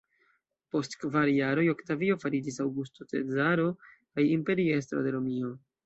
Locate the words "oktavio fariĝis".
1.75-2.59